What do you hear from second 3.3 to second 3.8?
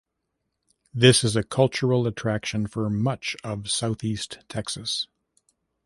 of